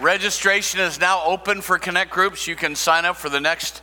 [0.00, 2.46] Registration is now open for Connect groups.
[2.46, 3.82] You can sign up for the next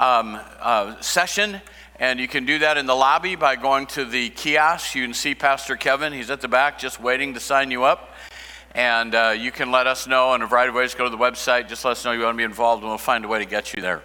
[0.00, 1.60] um, uh, session,
[1.96, 4.94] and you can do that in the lobby by going to the kiosk.
[4.94, 6.14] You can see Pastor Kevin.
[6.14, 8.14] He's at the back just waiting to sign you up.
[8.74, 10.94] And uh, you can let us know in a variety of ways.
[10.94, 12.96] Go to the website, just let us know you want to be involved, and we'll
[12.96, 14.02] find a way to get you there.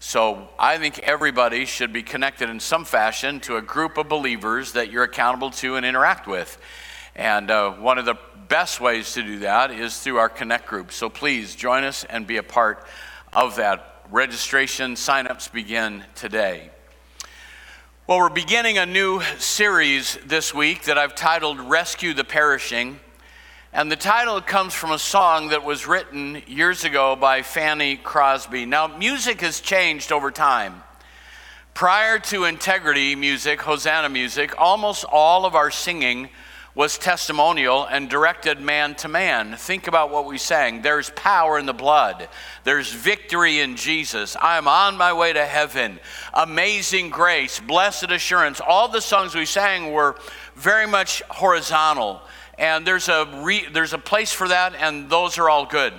[0.00, 4.72] So I think everybody should be connected in some fashion to a group of believers
[4.72, 6.58] that you're accountable to and interact with.
[7.14, 8.16] And uh, one of the
[8.48, 10.92] best ways to do that is through our Connect group.
[10.92, 12.86] So please join us and be a part
[13.32, 14.04] of that.
[14.10, 16.70] Registration signups begin today.
[18.06, 23.00] Well, we're beginning a new series this week that I've titled Rescue the Perishing.
[23.72, 28.64] And the title comes from a song that was written years ago by Fanny Crosby.
[28.64, 30.84] Now, music has changed over time.
[31.74, 36.28] Prior to integrity music, Hosanna music, almost all of our singing
[36.76, 39.56] was testimonial and directed man to man.
[39.56, 40.82] Think about what we sang.
[40.82, 42.28] There's power in the blood,
[42.64, 44.36] there's victory in Jesus.
[44.36, 45.98] I am on my way to heaven.
[46.34, 48.60] Amazing grace, blessed assurance.
[48.60, 50.16] All the songs we sang were
[50.54, 52.20] very much horizontal.
[52.58, 55.94] And there's a, re, there's a place for that, and those are all good.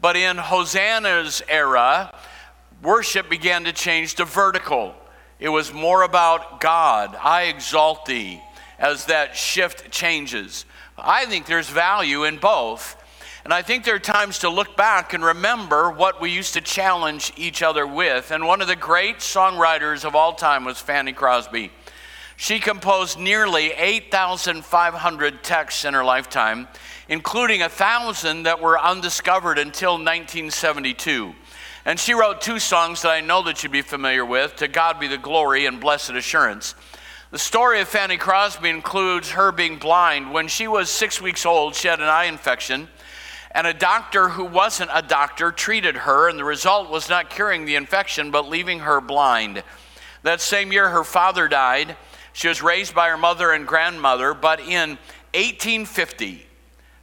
[0.00, 2.16] But in Hosanna's era,
[2.82, 4.94] worship began to change to vertical.
[5.40, 7.16] It was more about God.
[7.16, 8.40] I exalt thee
[8.78, 10.64] as that shift changes.
[10.96, 13.00] I think there's value in both.
[13.44, 16.62] And I think there are times to look back and remember what we used to
[16.62, 18.30] challenge each other with.
[18.30, 21.70] And one of the great songwriters of all time was Fanny Crosby.
[22.36, 26.68] She composed nearly 8,500 texts in her lifetime,
[27.08, 31.34] including a thousand that were undiscovered until 1972.
[31.84, 34.98] And she wrote two songs that I know that you'd be familiar with To God
[34.98, 36.74] Be the Glory and Blessed Assurance.
[37.34, 40.32] The story of Fanny Crosby includes her being blind.
[40.32, 42.86] When she was six weeks old, she had an eye infection,
[43.50, 47.64] and a doctor who wasn't a doctor treated her, and the result was not curing
[47.64, 49.64] the infection, but leaving her blind.
[50.22, 51.96] That same year, her father died.
[52.34, 54.90] She was raised by her mother and grandmother, but in
[55.34, 56.46] 1850,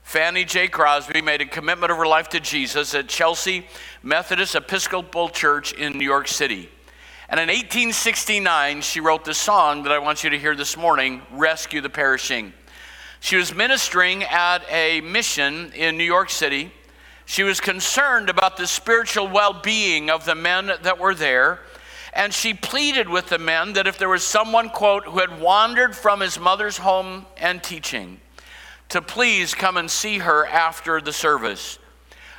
[0.04, 0.70] Fanny J.
[0.70, 3.68] Crosby made a commitment of her life to Jesus at Chelsea
[4.02, 6.70] Methodist Episcopal Church in New York City.
[7.32, 11.22] And in 1869, she wrote the song that I want you to hear this morning
[11.32, 12.52] Rescue the Perishing.
[13.22, 16.74] She was ministering at a mission in New York City.
[17.24, 21.62] She was concerned about the spiritual well being of the men that were there.
[22.12, 25.96] And she pleaded with the men that if there was someone, quote, who had wandered
[25.96, 28.20] from his mother's home and teaching,
[28.90, 31.80] to please come and see her after the service.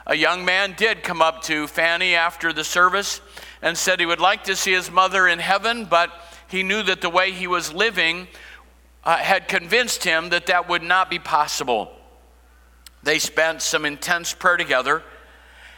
[0.07, 3.23] A young man did come up to Fanny after the service
[3.63, 6.11] and said he would like to see his mother in heaven, but
[6.49, 8.27] he knew that the way he was living
[9.05, 11.95] uh, had convinced him that that would not be possible.
[13.03, 15.03] They spent some intense prayer together,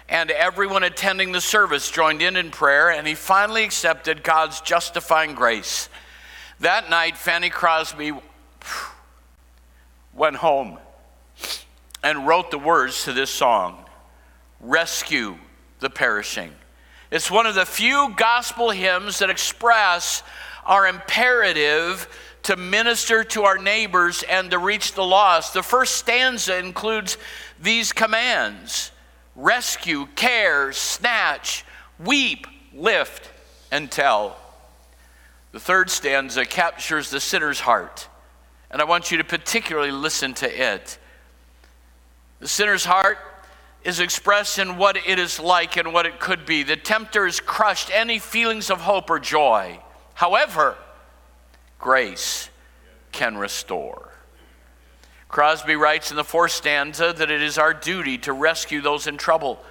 [0.09, 5.35] and everyone attending the service joined in in prayer, and he finally accepted God's justifying
[5.35, 5.89] grace.
[6.61, 8.13] That night, Fanny Crosby
[10.15, 10.79] went home
[12.03, 13.85] and wrote the words to this song
[14.61, 15.37] Rescue
[15.81, 16.53] the Perishing.
[17.15, 20.25] It's one of the few gospel hymns that express
[20.67, 22.09] our imperative
[22.43, 25.55] to minister to our neighbors and to reach the lost.
[25.55, 27.17] The first stanza includes
[27.63, 28.91] these commands
[29.37, 31.65] rescue, care, snatch,
[32.01, 33.31] weep, lift,
[33.71, 34.37] and tell.
[35.53, 38.09] The third stanza captures the sinner's heart,
[38.73, 40.99] and I want you to particularly listen to it.
[42.41, 43.19] The sinner's heart
[43.85, 46.63] is expressed in what it is like and what it could be.
[46.63, 49.79] The tempter has crushed any feelings of hope or joy.
[50.15, 50.77] However,
[51.79, 52.49] grace
[53.13, 54.11] can restore.
[55.29, 59.19] Crosby writes in the fourth stanza that it is our duty to rescue those in
[59.19, 59.63] trouble.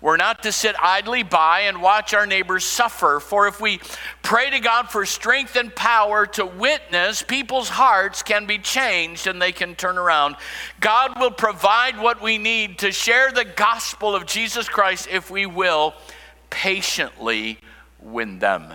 [0.00, 3.80] We're not to sit idly by and watch our neighbors suffer, for if we
[4.22, 9.42] pray to God for strength and power to witness, people's hearts can be changed and
[9.42, 10.36] they can turn around.
[10.80, 15.44] God will provide what we need to share the gospel of Jesus Christ if we
[15.44, 15.92] will
[16.48, 17.58] patiently
[18.00, 18.72] win them.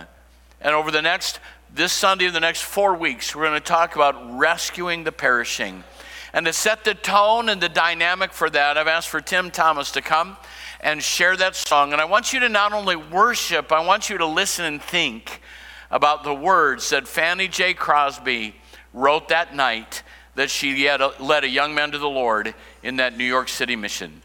[0.60, 1.40] And over the next,
[1.74, 5.82] this Sunday the next four weeks, we're going to talk about rescuing the perishing.
[6.32, 9.90] And to set the tone and the dynamic for that, I've asked for Tim Thomas
[9.92, 10.36] to come
[10.80, 11.92] and share that song.
[11.92, 15.40] And I want you to not only worship, I want you to listen and think
[15.90, 17.74] about the words that Fanny J.
[17.74, 18.54] Crosby
[18.92, 20.02] wrote that night
[20.34, 24.22] that she led a young man to the Lord in that New York City mission.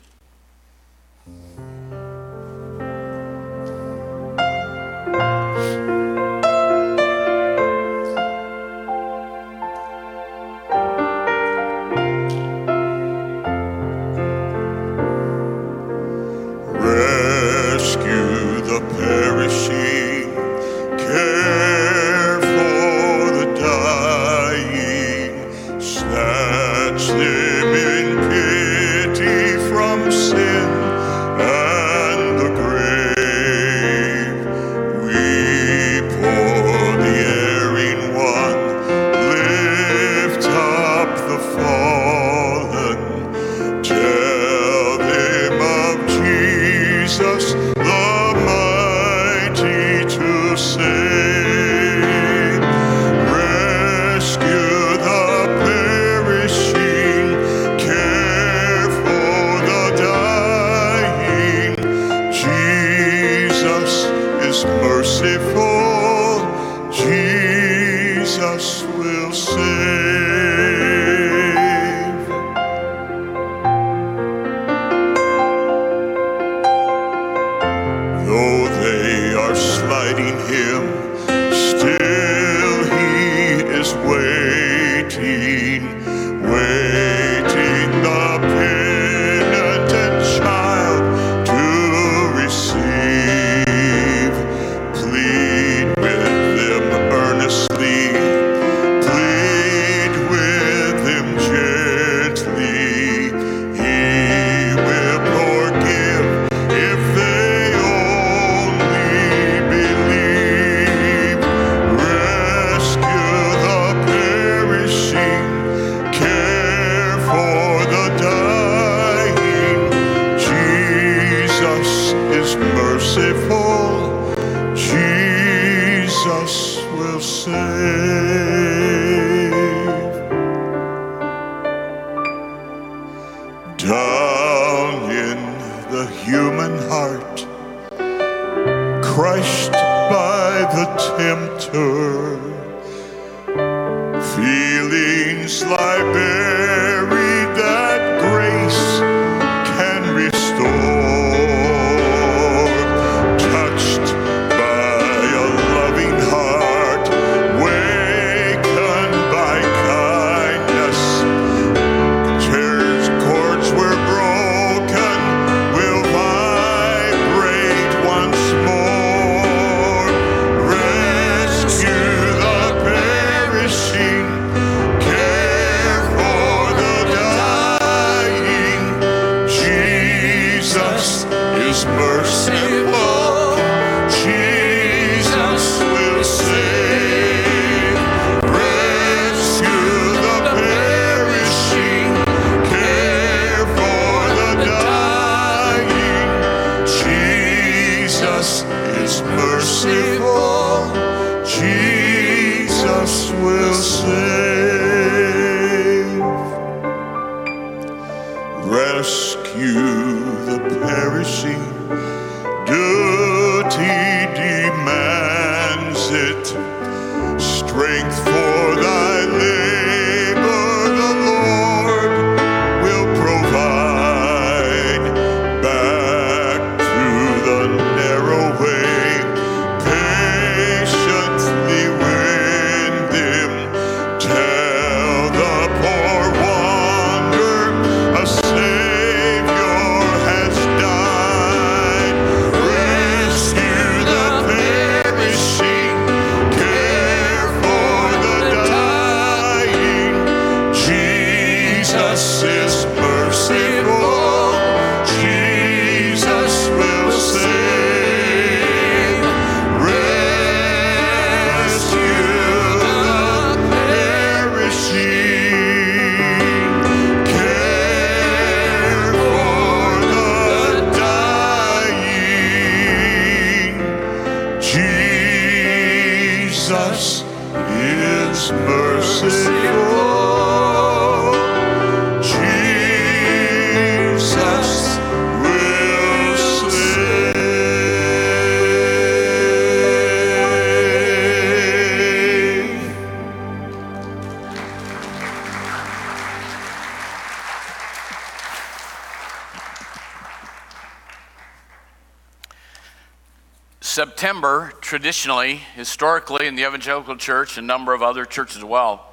[304.92, 309.10] Traditionally, historically, in the evangelical church, and a number of other churches as well,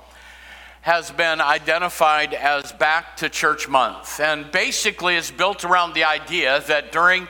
[0.80, 4.18] has been identified as Back to Church Month.
[4.18, 7.28] And basically, it's built around the idea that during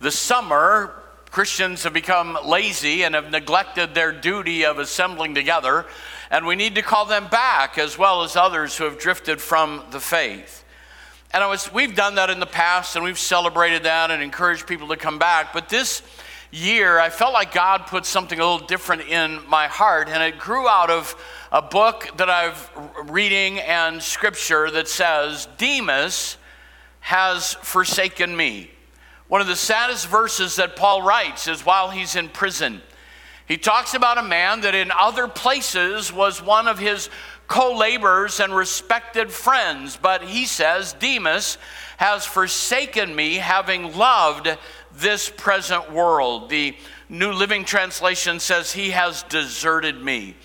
[0.00, 0.94] the summer,
[1.30, 5.84] Christians have become lazy and have neglected their duty of assembling together,
[6.30, 9.84] and we need to call them back as well as others who have drifted from
[9.90, 10.64] the faith.
[11.34, 14.66] And I was, we've done that in the past and we've celebrated that and encouraged
[14.66, 15.52] people to come back.
[15.52, 16.02] But this
[16.50, 20.38] year, I felt like God put something a little different in my heart, and it
[20.38, 21.14] grew out of
[21.52, 22.70] a book that I've
[23.04, 26.36] reading and scripture that says, Demas
[27.00, 28.70] has forsaken me.
[29.28, 32.82] One of the saddest verses that Paul writes is while he's in prison.
[33.46, 37.10] He talks about a man that in other places was one of his
[37.48, 41.58] co laborers and respected friends, but he says, Demas
[41.96, 44.56] has forsaken me, having loved
[45.00, 46.50] this present world.
[46.50, 46.76] The
[47.08, 50.36] New Living Translation says, He has deserted me.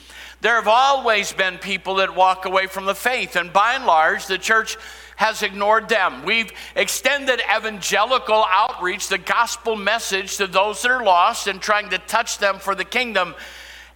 [0.42, 4.28] There have always been people that walk away from the faith, and by and large,
[4.28, 4.78] the church
[5.16, 6.24] has ignored them.
[6.24, 11.98] We've extended evangelical outreach, the gospel message to those that are lost and trying to
[11.98, 13.34] touch them for the kingdom.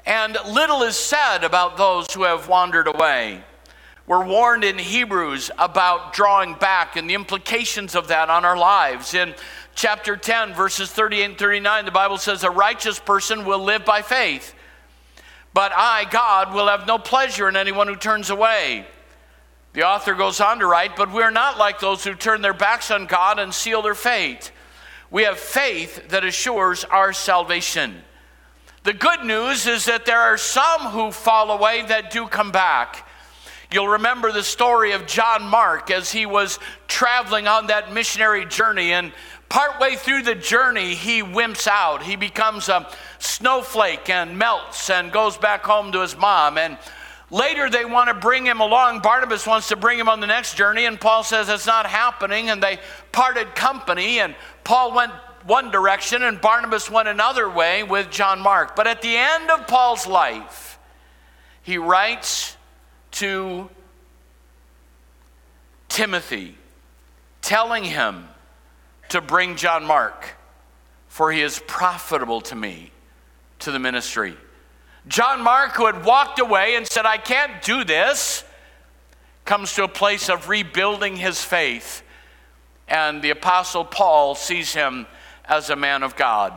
[0.05, 3.43] And little is said about those who have wandered away.
[4.07, 9.13] We're warned in Hebrews about drawing back and the implications of that on our lives.
[9.13, 9.35] In
[9.75, 14.01] chapter 10, verses 38 and 39, the Bible says, A righteous person will live by
[14.01, 14.53] faith,
[15.53, 18.85] but I, God, will have no pleasure in anyone who turns away.
[19.73, 22.91] The author goes on to write, But we're not like those who turn their backs
[22.91, 24.51] on God and seal their fate.
[25.11, 28.03] We have faith that assures our salvation.
[28.83, 33.07] The good news is that there are some who fall away that do come back.
[33.71, 36.57] You'll remember the story of John Mark as he was
[36.87, 39.11] traveling on that missionary journey, and
[39.49, 42.03] partway through the journey, he wimps out.
[42.03, 46.57] He becomes a snowflake and melts and goes back home to his mom.
[46.57, 46.77] And
[47.31, 48.99] later, they want to bring him along.
[49.01, 52.49] Barnabas wants to bring him on the next journey, and Paul says it's not happening.
[52.49, 52.79] And they
[53.11, 55.11] parted company, and Paul went
[55.45, 58.75] one direction, and Barnabas went another way with John Mark.
[58.75, 60.77] But at the end of Paul's life,
[61.63, 62.55] he writes
[63.11, 63.69] to
[65.87, 66.55] Timothy,
[67.41, 68.27] telling him
[69.09, 70.35] to bring John Mark,
[71.07, 72.91] for he is profitable to me
[73.59, 74.37] to the ministry.
[75.07, 78.43] John Mark, who had walked away and said, I can't do this,
[79.45, 82.03] comes to a place of rebuilding his faith.
[82.87, 85.07] And the Apostle Paul sees him
[85.45, 86.53] as a man of God.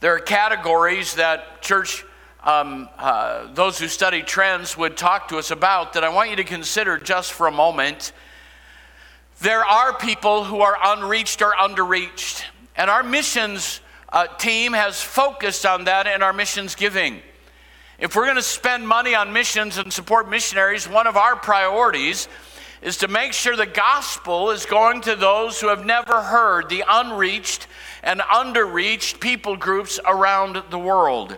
[0.00, 2.04] There are categories that church
[2.44, 6.36] um, uh, those who study trends would talk to us about that I want you
[6.36, 8.12] to consider just for a moment.
[9.40, 12.44] There are people who are unreached or underreached,
[12.76, 17.20] and our missions uh, team has focused on that in our missions giving.
[17.98, 22.28] If we're going to spend money on missions and support missionaries, one of our priorities
[22.80, 26.84] is to make sure the gospel is going to those who have never heard, the
[26.86, 27.66] unreached
[28.02, 31.36] and underreached people groups around the world.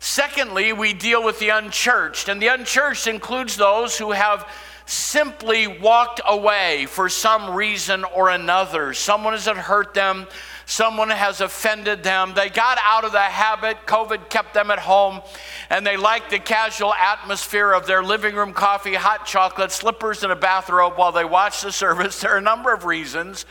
[0.00, 4.46] Secondly, we deal with the unchurched, and the unchurched includes those who have
[4.86, 8.94] simply walked away for some reason or another.
[8.94, 10.28] Someone has hurt them,
[10.64, 12.34] someone has offended them.
[12.34, 15.22] They got out of the habit, COVID kept them at home,
[15.70, 20.32] and they like the casual atmosphere of their living room coffee, hot chocolate, slippers, and
[20.32, 22.20] a bathrobe while they watch the service.
[22.26, 23.46] There are a number of reasons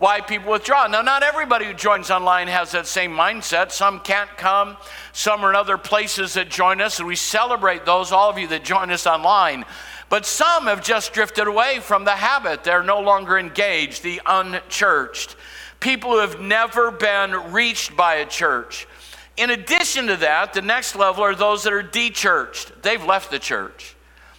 [0.00, 0.86] why people withdraw.
[0.86, 3.70] Now, not everybody who joins online has that same mindset.
[3.70, 4.78] Some can't come,
[5.12, 8.46] some are in other places that join us, and we celebrate those, all of you
[8.48, 9.66] that join us online.
[10.10, 12.64] But some have just drifted away from the habit.
[12.64, 15.36] They're no longer engaged, the unchurched.
[15.78, 18.86] People who have never been reached by a church.
[19.38, 22.82] In addition to that, the next level are those that are dechurched.
[22.82, 23.96] They've left the church.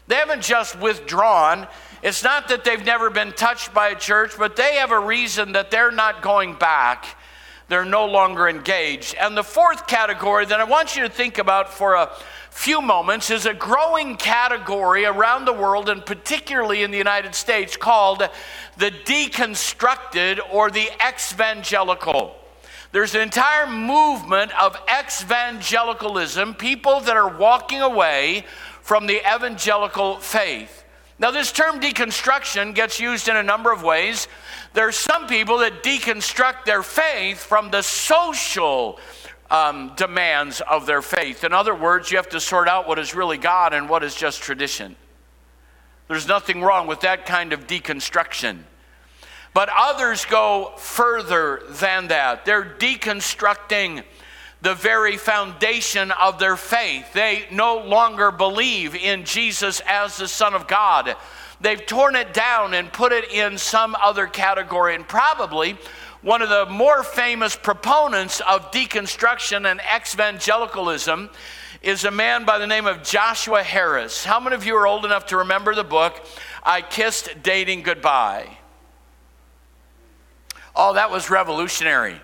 [0.08, 1.68] They haven't just withdrawn,
[2.04, 5.52] it's not that they've never been touched by a church, but they have a reason
[5.52, 7.06] that they're not going back.
[7.68, 9.16] They're no longer engaged.
[9.16, 12.12] And the fourth category that I want you to think about for a
[12.52, 17.76] few moments is a growing category around the world, and particularly in the United States,
[17.76, 18.30] called
[18.78, 22.36] the deconstructed or the exvangelical.
[22.92, 28.46] There's an entire movement of exvangelicalism, people that are walking away
[28.82, 30.84] from the evangelical faith.
[31.18, 34.28] Now, this term deconstruction gets used in a number of ways.
[34.74, 39.00] There are some people that deconstruct their faith from the social
[39.52, 41.44] um, demands of their faith.
[41.44, 44.16] In other words, you have to sort out what is really God and what is
[44.16, 44.96] just tradition.
[46.08, 48.60] There's nothing wrong with that kind of deconstruction.
[49.54, 52.46] But others go further than that.
[52.46, 54.04] They're deconstructing
[54.62, 57.12] the very foundation of their faith.
[57.12, 61.18] They no longer believe in Jesus as the Son of God.
[61.60, 64.96] They've torn it down and put it in some other category.
[64.96, 65.78] And probably
[66.22, 71.30] one of the more famous proponents of deconstruction and evangelicalism
[71.82, 74.24] is a man by the name of Joshua Harris.
[74.24, 76.24] How many of you are old enough to remember the book,
[76.64, 78.58] I Kissed Dating Goodbye?
[80.76, 82.22] Oh, that was revolutionary.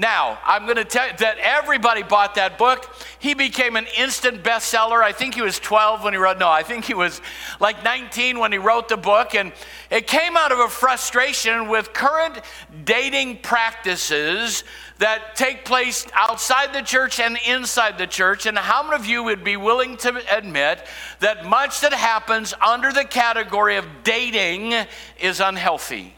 [0.00, 2.90] Now, I'm going to tell you that everybody bought that book.
[3.18, 5.02] He became an instant bestseller.
[5.02, 7.20] I think he was 12 when he wrote, no, I think he was
[7.60, 9.34] like 19 when he wrote the book.
[9.34, 9.52] And
[9.90, 12.40] it came out of a frustration with current
[12.86, 14.64] dating practices
[14.96, 18.46] that take place outside the church and inside the church.
[18.46, 20.86] And how many of you would be willing to admit
[21.18, 24.72] that much that happens under the category of dating
[25.20, 26.14] is unhealthy?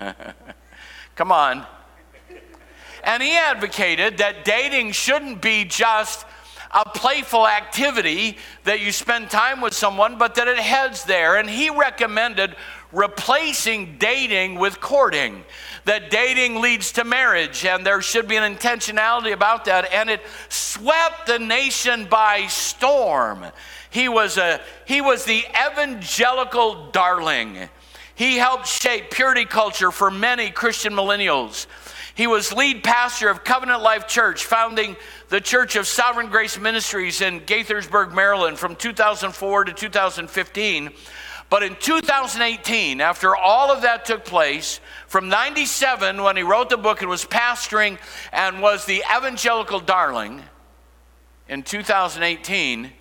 [1.14, 1.66] Come on.
[3.06, 6.26] And he advocated that dating shouldn't be just
[6.72, 11.36] a playful activity that you spend time with someone, but that it heads there.
[11.36, 12.56] And he recommended
[12.92, 15.44] replacing dating with courting,
[15.84, 19.92] that dating leads to marriage, and there should be an intentionality about that.
[19.92, 23.46] And it swept the nation by storm.
[23.90, 27.68] He was, a, he was the evangelical darling.
[28.16, 31.66] He helped shape purity culture for many Christian millennials.
[32.16, 34.96] He was lead pastor of Covenant Life Church, founding
[35.28, 40.90] the Church of Sovereign Grace Ministries in Gaithersburg, Maryland from 2004 to 2015.
[41.50, 46.78] But in 2018, after all of that took place, from 97, when he wrote the
[46.78, 47.98] book and was pastoring
[48.32, 50.42] and was the evangelical darling,
[51.50, 52.92] in 2018,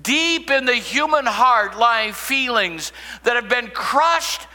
[0.03, 2.93] Deep in the human heart lie feelings
[3.25, 4.47] that have been crushed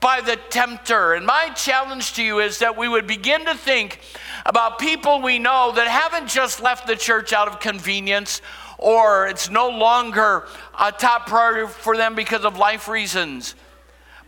[0.00, 1.12] by the tempter.
[1.12, 4.00] And my challenge to you is that we would begin to think
[4.46, 8.40] about people we know that haven't just left the church out of convenience
[8.80, 10.46] or it's no longer
[10.78, 13.54] a top priority for them because of life reasons.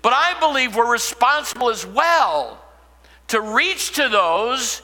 [0.02, 2.62] But I believe we're responsible as well
[3.28, 4.82] to reach to those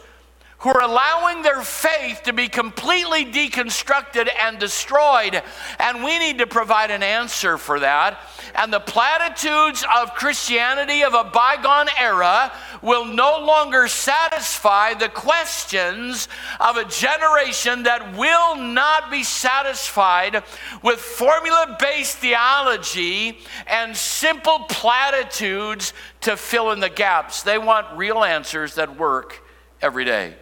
[0.60, 5.40] who are allowing their faith to be completely deconstructed and destroyed.
[5.78, 8.18] And we need to provide an answer for that.
[8.56, 16.28] And the platitudes of Christianity of a bygone era will no longer satisfy the questions
[16.58, 20.42] of a generation that will not be satisfied
[20.82, 25.92] with formula based theology and simple platitudes
[26.22, 27.44] to fill in the gaps.
[27.44, 29.44] They want real answers that work
[29.80, 30.34] every day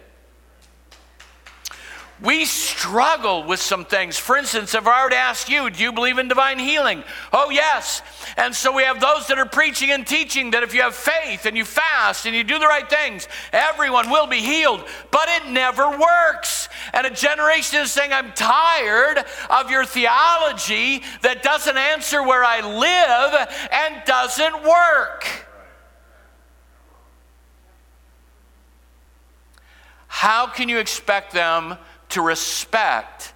[2.21, 4.17] we struggle with some things.
[4.17, 7.03] For instance, if I were to ask you, do you believe in divine healing?
[7.31, 8.01] Oh, yes.
[8.37, 11.45] And so we have those that are preaching and teaching that if you have faith
[11.45, 14.83] and you fast and you do the right things, everyone will be healed.
[15.11, 16.69] But it never works.
[16.91, 22.61] And a generation is saying, I'm tired of your theology that doesn't answer where I
[22.61, 25.45] live and doesn't work.
[30.07, 31.77] How can you expect them
[32.09, 33.33] to respect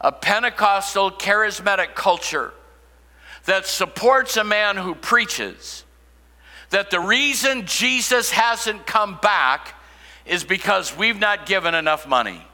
[0.00, 2.52] a Pentecostal charismatic culture
[3.46, 5.84] that supports a man who preaches
[6.70, 9.74] that the reason Jesus hasn't come back
[10.24, 12.44] is because we've not given enough money.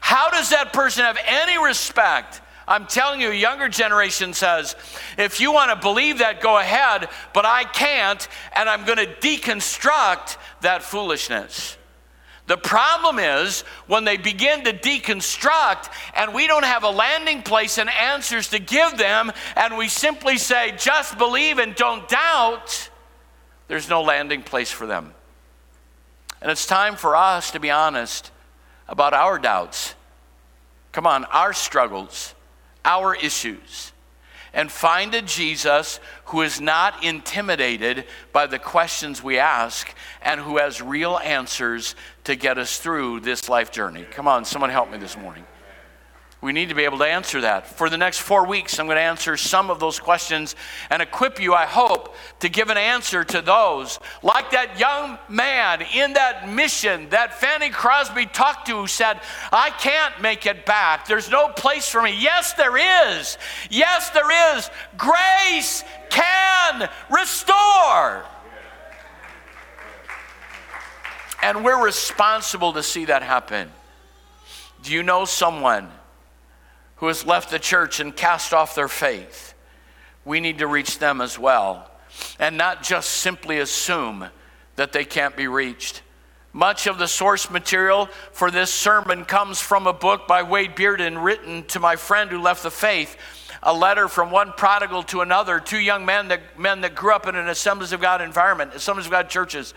[0.00, 2.40] How does that person have any respect?
[2.66, 4.76] I'm telling you, a younger generation says,
[5.18, 9.06] if you want to believe that, go ahead, but I can't, and I'm going to
[9.06, 11.76] deconstruct that foolishness.
[12.46, 17.78] The problem is when they begin to deconstruct and we don't have a landing place
[17.78, 22.90] and answers to give them, and we simply say, just believe and don't doubt,
[23.68, 25.14] there's no landing place for them.
[26.42, 28.32] And it's time for us to be honest
[28.88, 29.94] about our doubts.
[30.90, 32.34] Come on, our struggles,
[32.84, 33.92] our issues
[34.52, 40.58] and find a Jesus who is not intimidated by the questions we ask and who
[40.58, 44.04] has real answers to get us through this life journey.
[44.10, 45.44] Come on, someone help me this morning.
[46.42, 47.66] We need to be able to answer that.
[47.66, 50.56] For the next four weeks, I'm going to answer some of those questions
[50.88, 53.98] and equip you, I hope, to give an answer to those.
[54.22, 59.20] Like that young man in that mission that Fanny Crosby talked to who said,
[59.52, 61.06] I can't make it back.
[61.06, 62.16] There's no place for me.
[62.18, 62.78] Yes, there
[63.18, 63.36] is.
[63.68, 64.70] Yes, there is.
[64.96, 68.24] Grace can restore.
[71.42, 73.70] And we're responsible to see that happen.
[74.82, 75.90] Do you know someone?
[77.00, 79.54] Who has left the church and cast off their faith.
[80.24, 81.90] We need to reach them as well
[82.38, 84.28] and not just simply assume
[84.76, 86.02] that they can't be reached.
[86.52, 91.22] Much of the source material for this sermon comes from a book by Wade Bearden
[91.22, 93.16] written to my friend who left the faith
[93.62, 95.60] a letter from one prodigal to another.
[95.60, 99.06] Two young men that, men that grew up in an Assemblies of God environment, Assemblies
[99.06, 99.74] of God churches,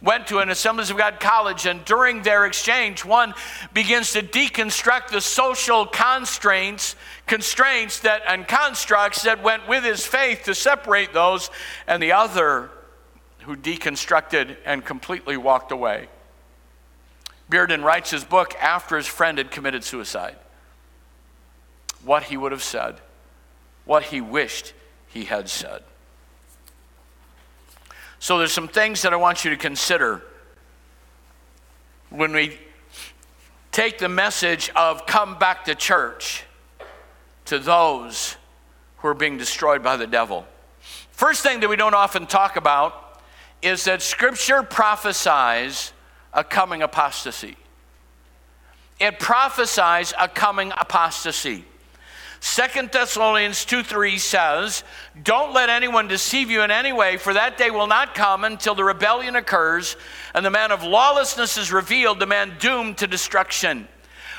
[0.00, 3.34] went to an Assemblies of God college, and during their exchange, one
[3.72, 6.94] begins to deconstruct the social constraints,
[7.26, 11.50] constraints that and constructs that went with his faith to separate those,
[11.88, 12.70] and the other
[13.40, 16.08] who deconstructed and completely walked away.
[17.50, 20.36] Bearden writes his book after his friend had committed suicide.
[22.04, 23.00] What he would have said
[23.84, 24.72] what he wished
[25.08, 25.82] he had said.
[28.18, 30.22] So there's some things that I want you to consider
[32.08, 32.58] when we
[33.70, 36.44] take the message of come back to church
[37.46, 38.36] to those
[38.98, 40.46] who are being destroyed by the devil.
[41.10, 43.20] First thing that we don't often talk about
[43.62, 45.92] is that scripture prophesies
[46.32, 47.56] a coming apostasy.
[49.00, 51.64] It prophesies a coming apostasy.
[52.44, 54.84] Second Thessalonians 2 3 says,
[55.22, 58.74] Don't let anyone deceive you in any way, for that day will not come until
[58.74, 59.96] the rebellion occurs
[60.34, 63.88] and the man of lawlessness is revealed, the man doomed to destruction.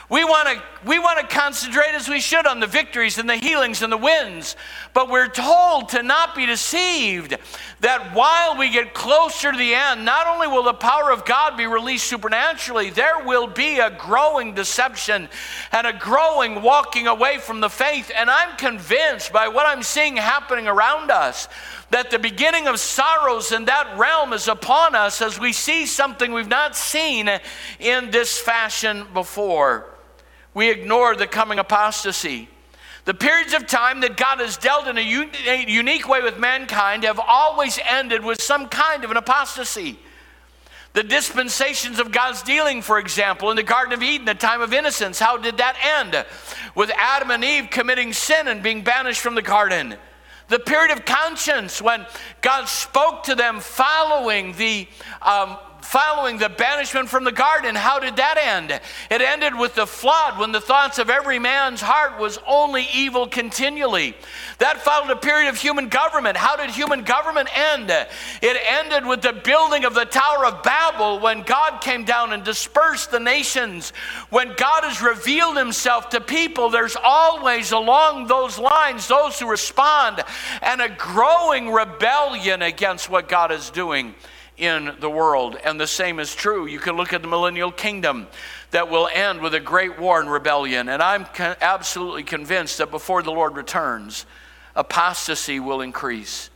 [0.07, 3.37] We want to we want to concentrate as we should on the victories and the
[3.37, 4.55] healings and the wins,
[4.93, 7.35] but we're told to not be deceived
[7.79, 11.57] that while we get closer to the end, not only will the power of God
[11.57, 15.27] be released supernaturally, there will be a growing deception
[15.71, 18.11] and a growing walking away from the faith.
[18.15, 21.47] And I'm convinced by what I'm seeing happening around us
[21.89, 26.31] that the beginning of sorrows in that realm is upon us as we see something
[26.31, 27.27] we've not seen
[27.79, 29.95] in this fashion before
[30.55, 32.49] we ignore the coming apostasy.
[33.03, 37.19] The periods of time that God has dealt in a, unique way with mankind have
[37.19, 39.99] always ended with some kind of an apostasy.
[40.93, 44.73] The dispensations of God's dealing, for example, in the Garden of Eden, the time of
[44.73, 46.25] innocence, how did that end?
[46.73, 49.97] With Adam and Eve committing sin and being banished from the garden.
[50.47, 52.05] The period of conscience, when
[52.41, 54.87] God spoke to them following the
[55.21, 58.71] um, following the banishment from the garden, how did that end?
[59.09, 63.27] It ended with the flood when the thoughts of every man's heart was only evil
[63.27, 64.15] continually.
[64.57, 66.37] That followed a period of human government.
[66.37, 67.89] How did human government end?
[67.89, 72.43] It ended with the building of the Tower of Babel when God came down and
[72.43, 73.93] dispersed the nations.
[74.29, 80.23] When God has revealed himself to people, there's always along those lines those who respond
[80.61, 84.15] and a growing rebellion against what God is doing
[84.57, 85.57] in the world.
[85.63, 86.65] And the same is true.
[86.65, 88.27] You can look at the millennial kingdom
[88.71, 90.89] that will end with a great war and rebellion.
[90.89, 94.25] And I'm absolutely convinced that before the Lord returns,
[94.75, 96.49] apostasy will increase.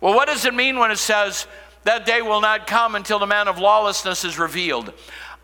[0.00, 1.46] Well, what does it mean when it says
[1.84, 4.92] that day will not come until the man of lawlessness is revealed?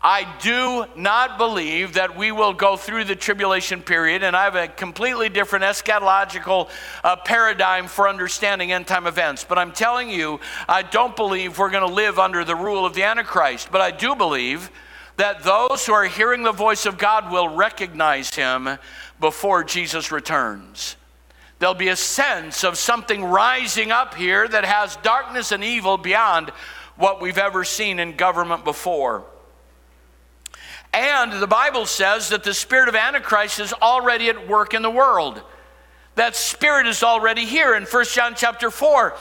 [0.01, 4.55] I do not believe that we will go through the tribulation period, and I have
[4.55, 6.69] a completely different eschatological
[7.03, 9.43] uh, paradigm for understanding end time events.
[9.43, 12.93] But I'm telling you, I don't believe we're going to live under the rule of
[12.93, 13.73] the Antichrist.
[13.73, 14.71] But I do believe
[15.17, 18.69] that those who are hearing the voice of God will recognize him
[19.19, 20.95] before Jesus returns.
[21.59, 26.51] There'll be a sense of something rising up here that has darkness and evil beyond
[26.95, 29.25] what we've ever seen in government before.
[30.93, 34.89] And the Bible says that the spirit of Antichrist is already at work in the
[34.89, 35.41] world.
[36.15, 39.15] That spirit is already here in 1 John chapter 4.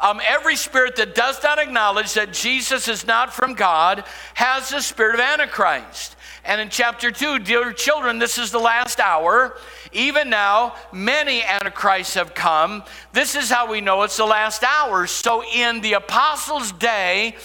[0.00, 4.04] Um, every spirit that does not acknowledge that Jesus is not from God
[4.34, 6.16] has the spirit of Antichrist.
[6.44, 9.56] And in chapter 2, dear children, this is the last hour.
[9.92, 12.82] Even now, many antichrists have come.
[13.12, 15.06] This is how we know it's the last hour.
[15.06, 17.36] So, in the apostles' day,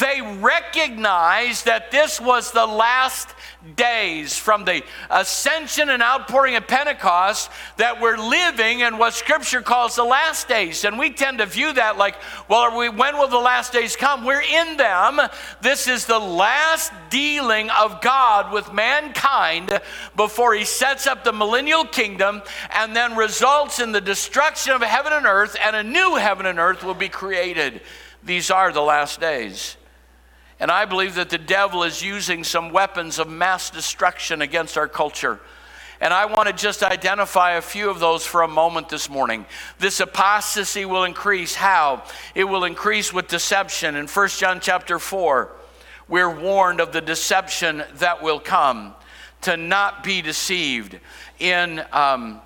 [0.00, 3.28] they recognized that this was the last
[3.76, 9.96] days from the ascension and outpouring of Pentecost that we're living in what Scripture calls
[9.96, 10.84] the last days.
[10.84, 12.16] And we tend to view that like,
[12.48, 14.24] well, we, when will the last days come?
[14.24, 15.20] We're in them.
[15.62, 19.80] This is the last dealing of God God with mankind
[20.16, 22.42] before he sets up the millennial kingdom
[22.74, 26.58] and then results in the destruction of heaven and earth, and a new heaven and
[26.58, 27.80] earth will be created.
[28.22, 29.76] These are the last days.
[30.60, 34.88] And I believe that the devil is using some weapons of mass destruction against our
[34.88, 35.40] culture.
[36.00, 39.46] And I want to just identify a few of those for a moment this morning.
[39.78, 41.54] This apostasy will increase.
[41.54, 42.04] How?
[42.34, 43.94] It will increase with deception.
[43.94, 45.50] In 1 John chapter 4,
[46.08, 48.94] we're warned of the deception that will come,
[49.42, 50.98] to not be deceived.
[51.38, 52.40] In um,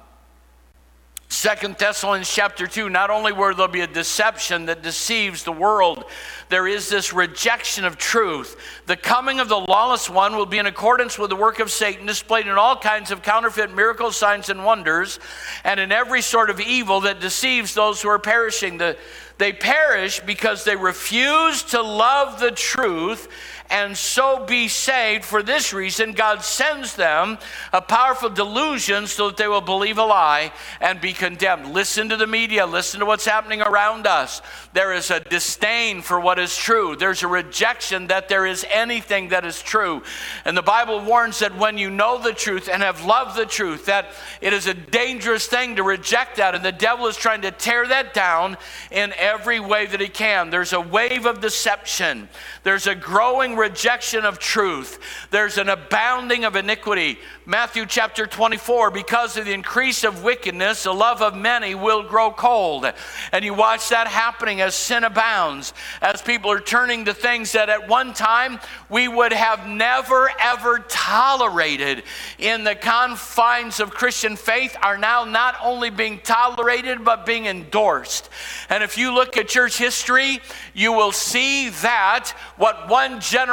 [1.30, 6.04] Second Thessalonians chapter 2, not only will there be a deception that deceives the world,
[6.48, 8.56] there is this rejection of truth.
[8.86, 12.06] The coming of the lawless one will be in accordance with the work of Satan,
[12.06, 15.20] displayed in all kinds of counterfeit miracles, signs, and wonders,
[15.64, 18.78] and in every sort of evil that deceives those who are perishing.
[18.78, 18.96] The,
[19.38, 23.28] they perish because they refuse to love the truth
[23.70, 25.24] and so be saved.
[25.24, 27.38] For this reason, God sends them
[27.72, 31.72] a powerful delusion so that they will believe a lie and be condemned.
[31.72, 34.40] Listen to the media, listen to what's happening around us.
[34.72, 39.28] There is a disdain for what is true, there's a rejection that there is anything
[39.28, 40.02] that is true.
[40.44, 43.86] And the Bible warns that when you know the truth and have loved the truth,
[43.86, 44.06] that
[44.40, 46.54] it is a dangerous thing to reject that.
[46.54, 48.56] And the devil is trying to tear that down
[48.90, 50.50] in every way that he can.
[50.50, 52.28] There's a wave of deception,
[52.62, 54.98] there's a growing rejection of truth.
[55.30, 57.18] There's an abounding of iniquity.
[57.44, 62.30] Matthew chapter 24, because of the increase of wickedness, the love of many will grow
[62.30, 62.86] cold.
[63.32, 67.68] And you watch that happening as sin abounds, as people are turning to things that
[67.68, 72.04] at one time we would have never ever tolerated
[72.38, 78.28] in the confines of Christian faith are now not only being tolerated but being endorsed.
[78.68, 80.40] And if you look at church history,
[80.74, 83.47] you will see that what one generation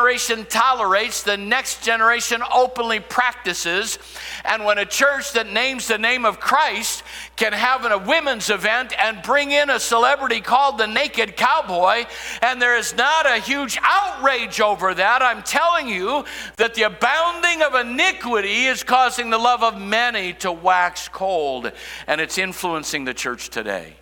[0.50, 3.98] tolerates, the next generation openly practices.
[4.44, 7.04] And when a church that names the name of Christ
[7.36, 12.06] can have a women's event and bring in a celebrity called the Naked Cowboy,
[12.42, 16.26] and there is not a huge outrage over that, I'm telling you
[16.58, 21.72] that the abounding of iniquity is causing the love of many to wax cold,
[22.08, 23.96] and it's influencing the church today.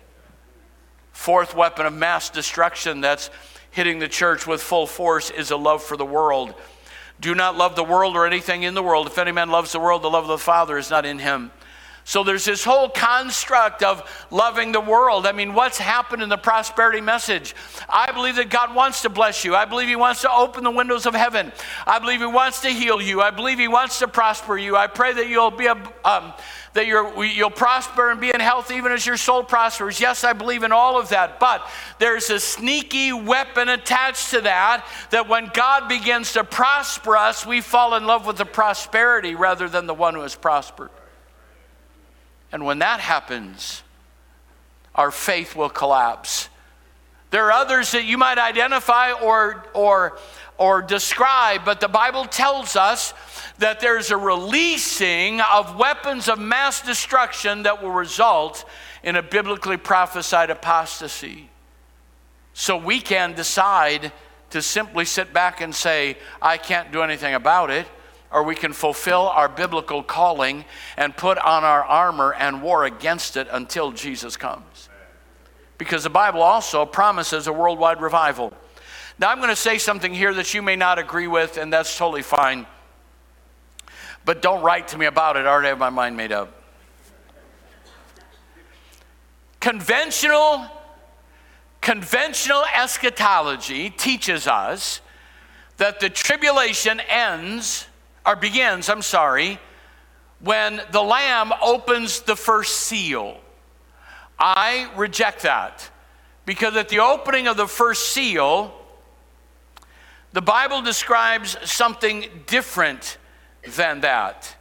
[1.12, 3.30] Fourth weapon of mass destruction that's
[3.74, 6.54] hitting the church with full force is a love for the world.
[7.20, 9.08] Do not love the world or anything in the world.
[9.08, 11.50] If any man loves the world, the love of the Father is not in him.
[12.06, 15.26] So there's this whole construct of loving the world.
[15.26, 17.54] I mean, what's happened in the prosperity message?
[17.88, 19.56] I believe that God wants to bless you.
[19.56, 21.50] I believe He wants to open the windows of heaven.
[21.86, 23.22] I believe He wants to heal you.
[23.22, 24.76] I believe He wants to prosper you.
[24.76, 25.92] I pray that you'll be a.
[26.04, 26.34] Um,
[26.74, 30.00] that you're, you'll prosper and be in health even as your soul prospers.
[30.00, 31.38] Yes, I believe in all of that.
[31.38, 31.64] But
[32.00, 37.60] there's a sneaky weapon attached to that, that when God begins to prosper us, we
[37.60, 40.90] fall in love with the prosperity rather than the one who has prospered.
[42.54, 43.82] And when that happens,
[44.94, 46.48] our faith will collapse.
[47.30, 50.18] There are others that you might identify or, or,
[50.56, 53.12] or describe, but the Bible tells us
[53.58, 58.64] that there's a releasing of weapons of mass destruction that will result
[59.02, 61.50] in a biblically prophesied apostasy.
[62.52, 64.12] So we can decide
[64.50, 67.88] to simply sit back and say, I can't do anything about it
[68.34, 70.64] or we can fulfill our biblical calling
[70.96, 74.88] and put on our armor and war against it until Jesus comes.
[75.78, 78.52] Because the Bible also promises a worldwide revival.
[79.20, 81.96] Now, I'm going to say something here that you may not agree with, and that's
[81.96, 82.66] totally fine.
[84.24, 85.46] But don't write to me about it.
[85.46, 86.60] I already have my mind made up.
[89.60, 90.66] Conventional,
[91.80, 95.00] conventional eschatology teaches us
[95.76, 97.86] that the tribulation ends
[98.26, 99.58] or begins, I'm sorry,
[100.40, 103.38] when the Lamb opens the first seal.
[104.38, 105.90] I reject that
[106.44, 108.74] because at the opening of the first seal,
[110.32, 113.18] the Bible describes something different
[113.76, 114.56] than that.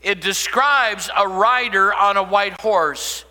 [0.00, 3.24] It describes a rider on a white horse.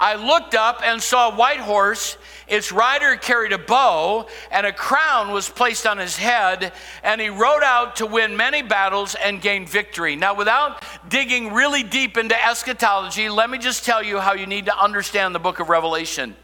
[0.00, 2.16] I looked up and saw a white horse
[2.50, 6.72] its rider carried a bow, and a crown was placed on his head,
[7.04, 10.16] and he rode out to win many battles and gain victory.
[10.16, 14.66] Now, without digging really deep into eschatology, let me just tell you how you need
[14.66, 16.34] to understand the book of Revelation.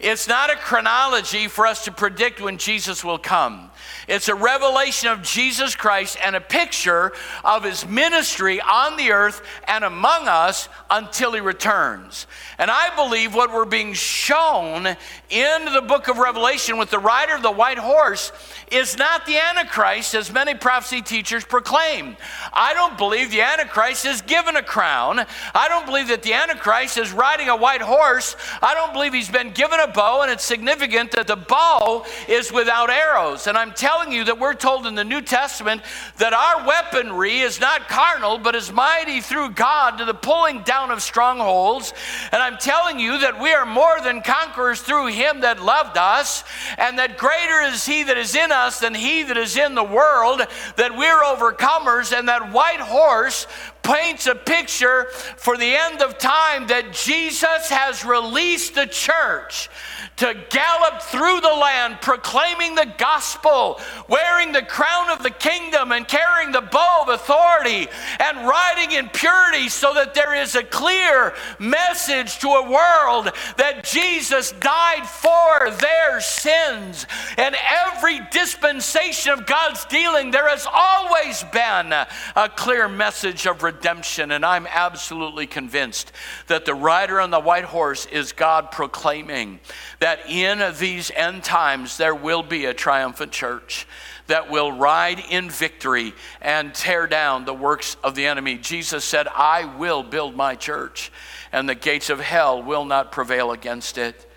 [0.00, 3.70] It's not a chronology for us to predict when Jesus will come.
[4.08, 7.12] It's a revelation of Jesus Christ and a picture
[7.44, 12.26] of his ministry on the earth and among us until he returns.
[12.58, 14.86] And I believe what we're being shown
[15.28, 18.32] in the book of Revelation with the rider of the white horse
[18.72, 22.16] is not the Antichrist, as many prophecy teachers proclaim.
[22.52, 25.26] I don't believe the Antichrist is given a crown.
[25.54, 28.34] I don't believe that the Antichrist is riding a white horse.
[28.62, 32.52] I don't believe he's been given a bow, and it's significant that the bow is
[32.52, 33.46] without arrows.
[33.46, 35.82] And I'm telling you that we're told in the New Testament
[36.18, 40.90] that our weaponry is not carnal, but is mighty through God to the pulling down
[40.90, 41.92] of strongholds.
[42.32, 46.44] And I'm telling you that we are more than conquerors through him that loved us,
[46.78, 49.84] and that greater is he that is in us than he that is in the
[49.84, 50.40] world,
[50.76, 53.46] that we're overcomers, and that white horse
[53.82, 59.68] paints a picture for the end of time that Jesus has released the church
[60.16, 66.06] to gallop through the land proclaiming the gospel, wearing the crown of the kingdom and
[66.06, 67.88] carrying the bow of authority
[68.18, 73.82] and riding in purity so that there is a clear message to a world that
[73.84, 77.06] Jesus died for their sins.
[77.38, 84.30] And every dispensation of God's dealing, there has always been a clear message of redemption.
[84.30, 86.12] And I'm absolutely convinced
[86.48, 89.60] that the rider on the white horse is God proclaiming
[90.00, 93.86] that in these end times there will be a triumphant church
[94.26, 98.56] that will ride in victory and tear down the works of the enemy.
[98.56, 101.10] Jesus said, I will build my church,
[101.50, 104.30] and the gates of hell will not prevail against it.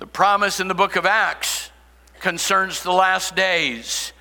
[0.00, 1.70] The promise in the book of Acts
[2.18, 4.12] concerns the last days.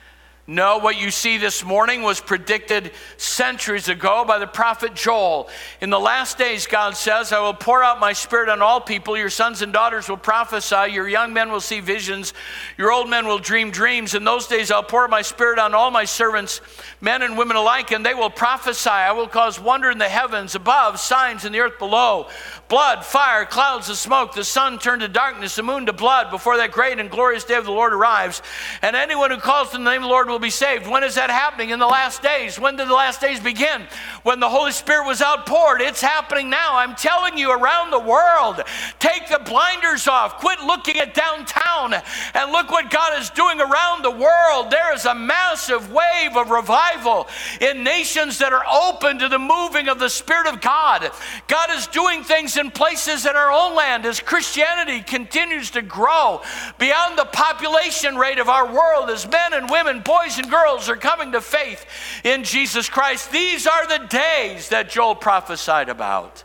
[0.51, 5.47] No, what you see this morning was predicted centuries ago by the prophet Joel.
[5.79, 9.17] In the last days, God says, I will pour out my spirit on all people.
[9.17, 10.91] Your sons and daughters will prophesy.
[10.91, 12.33] Your young men will see visions.
[12.77, 14.13] Your old men will dream dreams.
[14.13, 16.59] In those days, I'll pour my spirit on all my servants,
[16.99, 18.89] men and women alike, and they will prophesy.
[18.89, 22.27] I will cause wonder in the heavens above, signs in the earth below
[22.71, 26.55] blood, fire, clouds of smoke, the sun turned to darkness, the moon to blood before
[26.55, 28.41] that great and glorious day of the Lord arrives.
[28.81, 30.87] And anyone who calls on the name of the Lord will be saved.
[30.87, 31.69] When is that happening?
[31.69, 32.59] In the last days.
[32.59, 33.87] When did the last days begin?
[34.23, 35.81] When the Holy Spirit was outpoured.
[35.81, 36.77] It's happening now.
[36.77, 38.61] I'm telling you, around the world,
[38.99, 40.39] take the blinders off.
[40.39, 41.93] Quit looking at downtown
[42.33, 44.71] and look what God is doing around the world.
[44.71, 47.27] There is a massive wave of revival
[47.61, 51.09] in nations that are open to the moving of the Spirit of God.
[51.47, 56.41] God is doing things in places in our own land as Christianity continues to grow
[56.79, 60.95] beyond the population rate of our world as men and women, boys and girls are
[60.95, 61.85] coming to faith
[62.23, 63.31] in Jesus Christ.
[63.31, 66.43] These are the days that Joel prophesied about.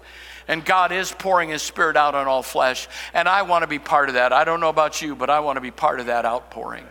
[0.49, 2.89] And God is pouring His Spirit out on all flesh.
[3.13, 4.33] And I want to be part of that.
[4.33, 6.87] I don't know about you, but I want to be part of that outpouring.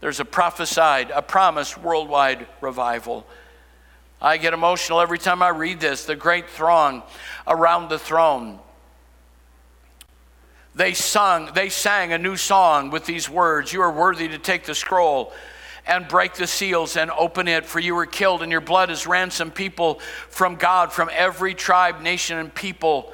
[0.00, 3.26] There's a prophesied, a promised worldwide revival.
[4.20, 6.04] I get emotional every time I read this.
[6.04, 7.02] The great throng
[7.46, 8.58] around the throne.
[10.74, 14.64] They sung, they sang a new song with these words You are worthy to take
[14.64, 15.32] the scroll
[15.88, 19.06] and break the seals and open it, for you were killed, and your blood has
[19.06, 23.12] ransomed people from God, from every tribe, nation, and people.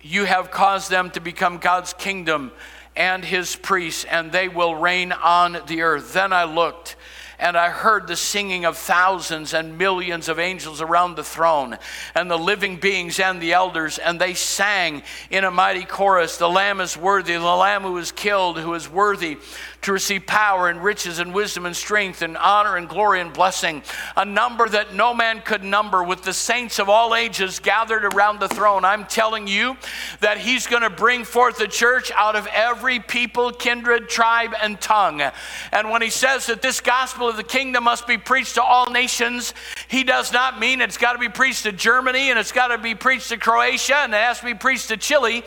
[0.00, 2.52] You have caused them to become God's kingdom
[2.96, 6.12] and his priests, and they will reign on the earth.
[6.12, 6.96] Then I looked
[7.38, 11.78] and I heard the singing of thousands and millions of angels around the throne,
[12.14, 16.48] and the living beings and the elders, and they sang in a mighty chorus The
[16.48, 19.38] Lamb is worthy, the Lamb who was killed, who is worthy
[19.84, 23.82] to receive power and riches and wisdom and strength and honor and glory and blessing,
[24.16, 28.40] a number that no man could number, with the saints of all ages gathered around
[28.40, 28.84] the throne.
[28.84, 29.76] I'm telling you
[30.20, 34.80] that He's going to bring forth a church out of every people, kindred, tribe, and
[34.80, 35.22] tongue.
[35.70, 38.90] And when He says that this gospel of the kingdom must be preached to all
[38.90, 39.52] nations,
[39.88, 42.78] He does not mean it's got to be preached to Germany and it's got to
[42.78, 45.44] be preached to Croatia and it has to be preached to Chile.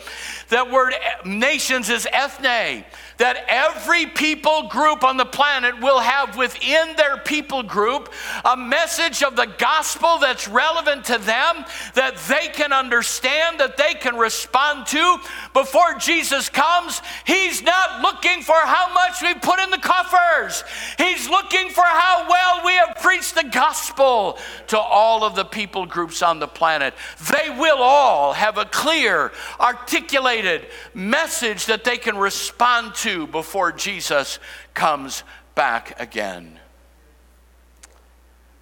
[0.50, 2.84] That word eh, nations is ethne
[3.18, 8.12] that every people group on the planet will have within their people group
[8.44, 11.64] a message of the gospel that's relevant to them,
[11.94, 15.18] that they can understand, that they can respond to
[15.52, 17.02] before Jesus comes.
[17.26, 20.64] He's not looking for how much we put in the coffers,
[20.96, 24.38] He's looking for how well we have preached the gospel
[24.68, 26.94] to all of the people groups on the planet.
[27.30, 34.38] They will all have a clear, articulated message that they can respond to before Jesus
[34.74, 36.58] comes back again.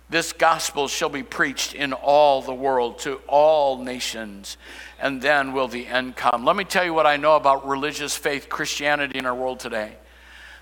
[0.08, 4.56] this gospel shall be preached in all the world to all nations,
[5.00, 6.44] and then will the end come.
[6.44, 9.96] Let me tell you what I know about religious faith, Christianity in our world today.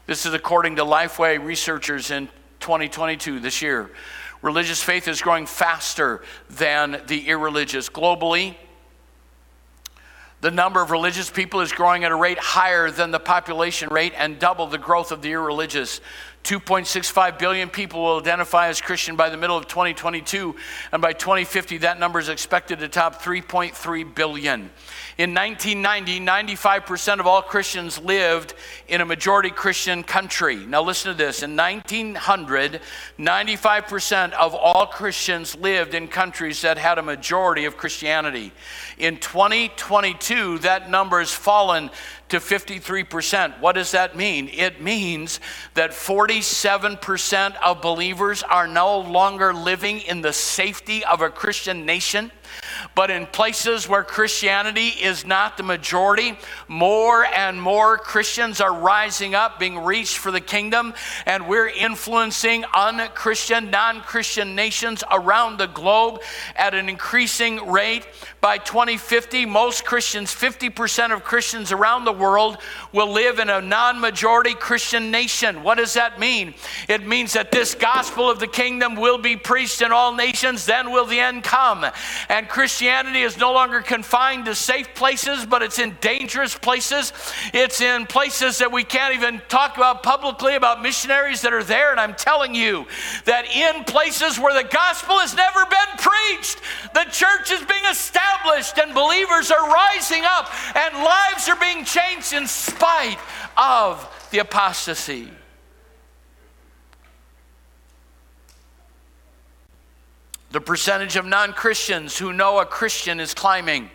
[0.06, 2.28] This is according to Lifeway researchers in
[2.60, 3.90] 2022, this year.
[4.40, 7.88] Religious faith is growing faster than the irreligious.
[7.88, 8.56] Globally,
[10.44, 14.12] the number of religious people is growing at a rate higher than the population rate
[14.14, 16.02] and double the growth of the irreligious.
[16.42, 20.54] 2.65 billion people will identify as Christian by the middle of 2022,
[20.92, 24.68] and by 2050, that number is expected to top 3.3 billion.
[25.16, 28.54] In 1990, 95% of all Christians lived
[28.88, 30.56] in a majority Christian country.
[30.56, 31.44] Now, listen to this.
[31.44, 32.80] In 1900,
[33.18, 38.52] 95% of all Christians lived in countries that had a majority of Christianity.
[38.98, 41.90] In 2022, that number has fallen
[42.30, 43.60] to 53%.
[43.60, 44.48] What does that mean?
[44.48, 45.38] It means
[45.74, 52.32] that 47% of believers are no longer living in the safety of a Christian nation.
[52.94, 56.38] But in places where Christianity is not the majority,
[56.68, 60.94] more and more Christians are rising up, being reached for the kingdom,
[61.26, 66.20] and we're influencing unchristian, non Christian nations around the globe
[66.54, 68.06] at an increasing rate.
[68.44, 72.58] By 2050, most Christians, 50% of Christians around the world,
[72.92, 75.62] will live in a non majority Christian nation.
[75.62, 76.52] What does that mean?
[76.86, 80.90] It means that this gospel of the kingdom will be preached in all nations, then
[80.90, 81.86] will the end come.
[82.28, 87.14] And Christianity is no longer confined to safe places, but it's in dangerous places.
[87.54, 91.92] It's in places that we can't even talk about publicly about missionaries that are there.
[91.92, 92.84] And I'm telling you
[93.24, 96.60] that in places where the gospel has never been preached,
[96.92, 98.33] the church is being established
[98.78, 103.18] and believers are rising up and lives are being changed in spite
[103.56, 105.30] of the apostasy.
[110.50, 113.90] The percentage of non Christians who know a Christian is climbing.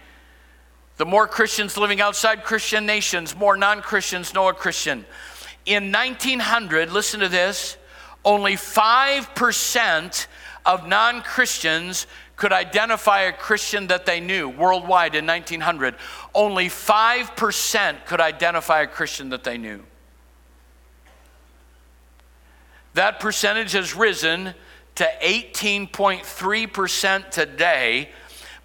[0.97, 5.05] The more Christians living outside Christian nations, more non Christians know a Christian.
[5.65, 7.77] In 1900, listen to this,
[8.25, 10.27] only 5%
[10.65, 12.07] of non Christians
[12.39, 15.95] could identify a Christian that they knew worldwide in 1900.
[16.33, 19.83] Only 5% could identify a Christian that they knew.
[22.93, 24.53] That percentage has risen
[24.95, 28.09] to 18.3% today.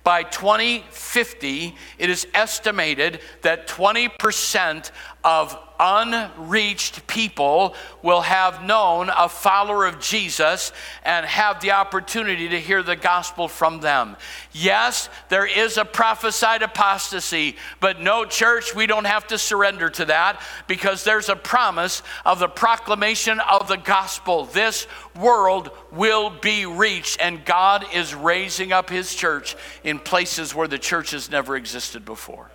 [0.04, 4.90] By 2050, it is estimated that 20%
[5.24, 10.72] of unreached people will have known a follower of Jesus
[11.04, 14.16] and have the opportunity to hear the gospel from them.
[14.52, 20.04] Yes, there is a prophesied apostasy, but no, church, we don't have to surrender to
[20.06, 24.44] that because there's a promise of the proclamation of the gospel.
[24.44, 24.86] This
[25.18, 30.78] world will be reached, and God is raising up his church in places where the
[30.78, 32.50] church has never existed before.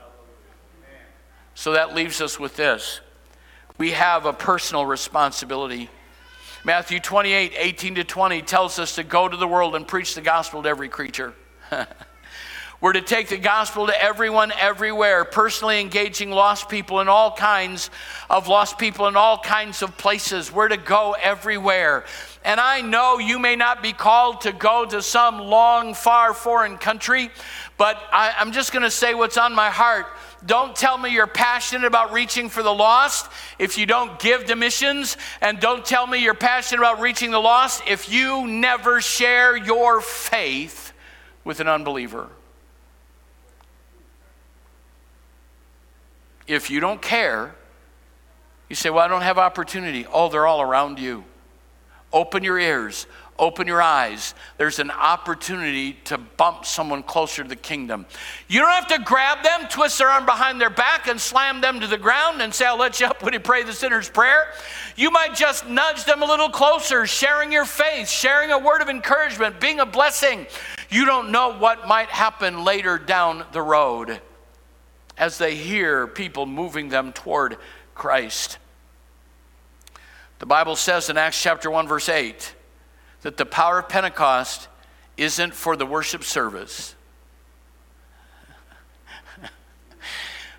[1.60, 3.01] So that leaves us with this
[3.78, 5.89] we have a personal responsibility.
[6.64, 10.22] Matthew 28 18 to 20 tells us to go to the world and preach the
[10.22, 11.34] gospel to every creature.
[12.82, 17.89] We're to take the gospel to everyone, everywhere, personally engaging lost people in all kinds
[18.30, 20.53] of lost people in all kinds of places.
[20.53, 22.05] We're to go everywhere.
[22.45, 26.78] And I know you may not be called to go to some long, far foreign
[26.78, 27.32] country,
[27.78, 30.05] but I, am just going to say what's on my heart.
[30.45, 34.55] Don't tell me you're passionate about reaching for the lost if you don't give to
[34.55, 35.17] missions.
[35.41, 39.99] And don't tell me you're passionate about reaching the lost if you never share your
[39.99, 40.93] faith
[41.43, 42.29] with an unbeliever.
[46.47, 47.53] If you don't care,
[48.69, 50.05] you say, Well, I don't have opportunity.
[50.11, 51.25] Oh, they're all around you.
[52.11, 53.05] Open your ears,
[53.39, 54.35] open your eyes.
[54.57, 58.05] There's an opportunity to bump someone closer to the kingdom.
[58.47, 61.79] You don't have to grab them, twist their arm behind their back, and slam them
[61.79, 64.51] to the ground and say, I'll let you up when you pray the sinner's prayer.
[64.95, 68.89] You might just nudge them a little closer, sharing your faith, sharing a word of
[68.89, 70.45] encouragement, being a blessing.
[70.89, 74.21] You don't know what might happen later down the road
[75.17, 77.57] as they hear people moving them toward
[77.93, 78.57] Christ.
[80.39, 82.55] The Bible says in Acts chapter 1, verse 8,
[83.22, 84.67] that the power of Pentecost
[85.17, 86.95] isn't for the worship service.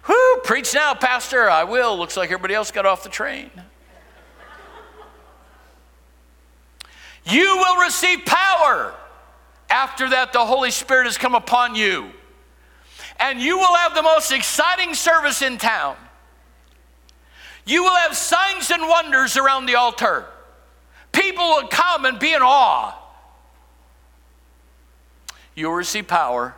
[0.09, 1.49] Whoo, preach now, Pastor.
[1.49, 1.97] I will.
[1.97, 3.51] Looks like everybody else got off the train.
[7.25, 8.95] you will receive power.
[9.71, 12.11] After that, the Holy Spirit has come upon you.
[13.19, 15.97] And you will have the most exciting service in town.
[17.65, 20.27] You will have signs and wonders around the altar.
[21.13, 22.97] People will come and be in awe.
[25.55, 26.55] you will receive power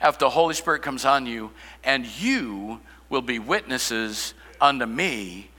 [0.00, 1.50] after the Holy Spirit comes on you,
[1.82, 5.50] and you will be witnesses unto me,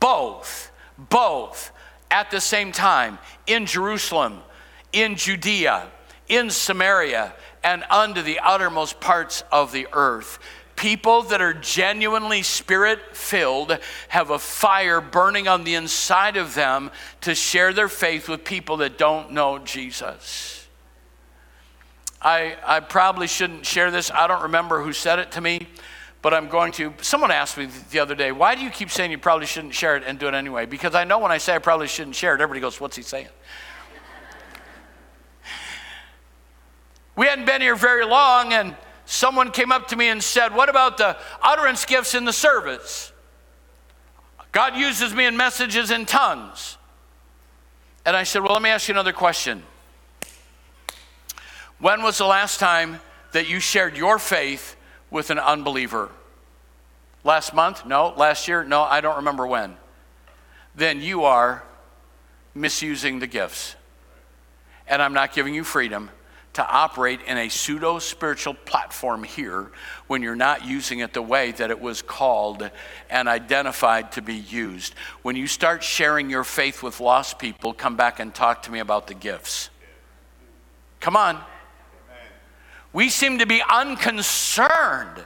[0.00, 1.70] both, both
[2.10, 4.40] at the same time in Jerusalem,
[4.92, 5.86] in Judea,
[6.28, 10.38] in Samaria, and unto the uttermost parts of the earth.
[10.76, 16.90] People that are genuinely spirit filled have a fire burning on the inside of them
[17.20, 20.66] to share their faith with people that don't know Jesus.
[22.20, 24.10] I, I probably shouldn't share this.
[24.10, 25.68] I don't remember who said it to me,
[26.22, 26.94] but I'm going to.
[27.02, 29.94] Someone asked me the other day, why do you keep saying you probably shouldn't share
[29.96, 30.64] it and do it anyway?
[30.64, 33.02] Because I know when I say I probably shouldn't share it, everybody goes, What's he
[33.02, 33.28] saying?
[37.14, 38.74] we hadn't been here very long, and
[39.06, 43.12] someone came up to me and said, What about the utterance gifts in the service?
[44.52, 46.78] God uses me in messages in tongues.
[48.06, 49.62] And I said, Well, let me ask you another question.
[51.78, 53.00] When was the last time
[53.32, 54.76] that you shared your faith
[55.10, 56.10] with an unbeliever?
[57.24, 57.84] Last month?
[57.84, 58.14] No.
[58.16, 58.64] Last year?
[58.64, 58.82] No.
[58.82, 59.76] I don't remember when.
[60.74, 61.64] Then you are
[62.54, 63.74] misusing the gifts.
[64.86, 66.10] And I'm not giving you freedom
[66.54, 69.70] to operate in a pseudo spiritual platform here
[70.06, 72.70] when you're not using it the way that it was called
[73.10, 74.94] and identified to be used.
[75.22, 78.78] When you start sharing your faith with lost people, come back and talk to me
[78.78, 79.70] about the gifts.
[81.00, 81.40] Come on.
[82.92, 85.24] We seem to be unconcerned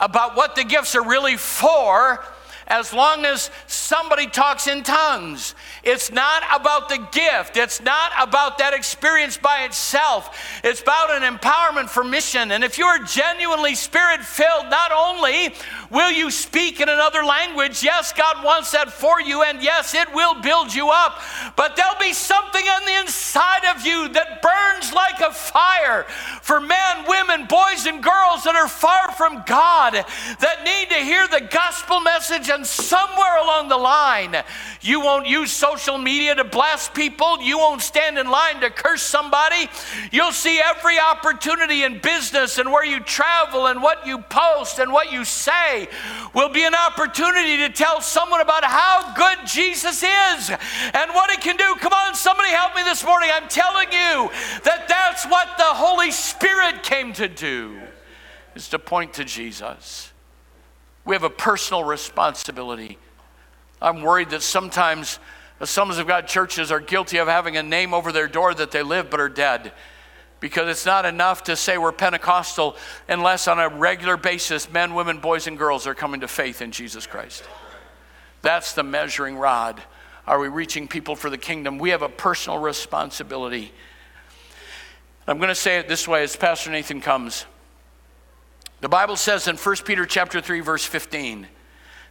[0.00, 2.24] about what the gifts are really for
[2.70, 5.56] as long as somebody talks in tongues.
[5.82, 10.60] It's not about the gift, it's not about that experience by itself.
[10.62, 12.52] It's about an empowerment for mission.
[12.52, 15.54] And if you are genuinely spirit filled, not only
[15.90, 20.14] will you speak in another language, yes, God wants that for you, and yes, it
[20.14, 21.20] will build you up,
[21.56, 26.04] but there'll be something on the inside of you that burns like a fire
[26.42, 31.26] for men, women, boys, and girls that are far from God that need to hear
[31.26, 34.36] the gospel message and somewhere along the line,
[34.80, 37.42] you won't use social media to blast people.
[37.42, 39.68] You won't stand in line to curse somebody.
[40.12, 44.92] You'll see every opportunity in business and where you travel and what you post and
[44.92, 45.88] what you say
[46.34, 51.36] will be an opportunity to tell someone about how good Jesus is and what he
[51.36, 51.74] can do.
[51.80, 53.30] Come on, somebody help me this morning.
[53.32, 54.30] I'm telling you
[54.64, 57.80] that that's what the Holy Spirit came to do,
[58.54, 60.09] is to point to Jesus.
[61.10, 62.96] We have a personal responsibility.
[63.82, 65.18] I'm worried that sometimes
[65.58, 68.70] uh, Assemblies of God churches are guilty of having a name over their door that
[68.70, 69.72] they live but are dead.
[70.38, 72.76] Because it's not enough to say we're Pentecostal
[73.08, 76.70] unless on a regular basis men, women, boys, and girls are coming to faith in
[76.70, 77.42] Jesus Christ.
[78.42, 79.82] That's the measuring rod.
[80.28, 81.78] Are we reaching people for the kingdom?
[81.78, 83.72] We have a personal responsibility.
[85.26, 87.46] I'm going to say it this way as Pastor Nathan comes.
[88.80, 91.46] The Bible says in 1 Peter chapter 3 verse 15,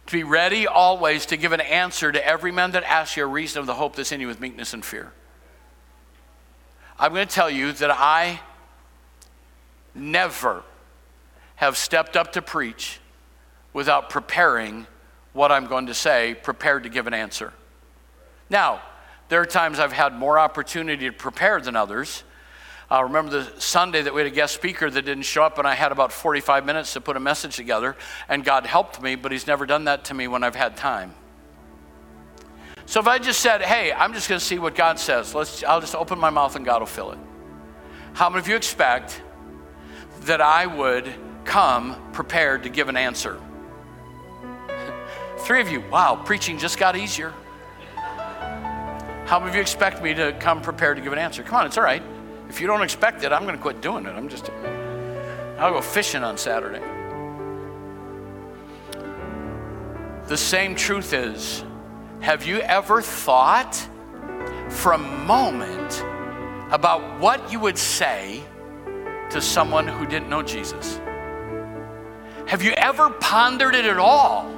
[0.06, 3.26] to be ready always to give an answer to every man that asks you a
[3.26, 5.12] reason of the hope that's in you with meekness and fear.
[6.98, 8.40] I'm going to tell you that I
[9.94, 10.62] never
[11.56, 13.00] have stepped up to preach
[13.72, 14.86] without preparing
[15.32, 17.52] what I'm going to say, prepared to give an answer.
[18.48, 18.82] Now,
[19.28, 22.24] there are times I've had more opportunity to prepare than others.
[22.90, 25.68] I remember the Sunday that we had a guest speaker that didn't show up, and
[25.68, 27.96] I had about 45 minutes to put a message together,
[28.28, 31.14] and God helped me, but He's never done that to me when I've had time.
[32.86, 35.62] So if I just said, hey, I'm just going to see what God says, Let's,
[35.62, 37.18] I'll just open my mouth and God will fill it.
[38.14, 39.22] How many of you expect
[40.22, 41.08] that I would
[41.44, 43.40] come prepared to give an answer?
[45.38, 47.32] Three of you, wow, preaching just got easier.
[47.94, 51.44] How many of you expect me to come prepared to give an answer?
[51.44, 52.02] Come on, it's all right.
[52.50, 54.08] If you don't expect it, I'm going to quit doing it.
[54.08, 54.50] I'm just,
[55.56, 56.82] I'll go fishing on Saturday.
[60.26, 61.64] The same truth is
[62.18, 63.76] have you ever thought
[64.68, 66.04] for a moment
[66.72, 68.42] about what you would say
[69.30, 71.00] to someone who didn't know Jesus?
[72.48, 74.50] Have you ever pondered it at all?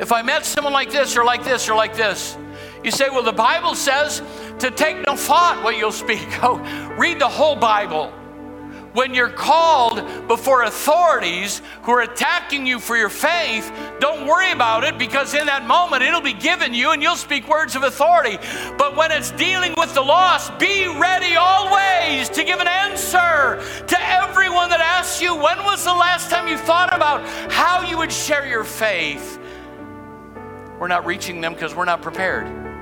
[0.00, 2.36] If I met someone like this or like this or like this,
[2.84, 4.22] you say, well, the Bible says
[4.58, 6.28] to take no thought what you'll speak.
[6.42, 6.58] Oh,
[6.98, 8.12] read the whole Bible.
[8.92, 14.84] When you're called before authorities who are attacking you for your faith, don't worry about
[14.84, 18.38] it because in that moment it'll be given you and you'll speak words of authority.
[18.76, 23.96] But when it's dealing with the lost, be ready always to give an answer to
[24.00, 28.12] everyone that asks you, when was the last time you thought about how you would
[28.12, 29.40] share your faith?
[30.78, 32.73] We're not reaching them because we're not prepared.